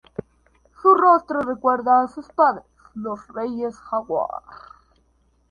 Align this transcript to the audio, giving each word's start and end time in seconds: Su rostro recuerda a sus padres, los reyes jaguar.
Su 0.81 0.95
rostro 0.95 1.41
recuerda 1.41 2.01
a 2.01 2.07
sus 2.07 2.27
padres, 2.29 2.65
los 2.95 3.27
reyes 3.27 3.77
jaguar. 3.77 4.41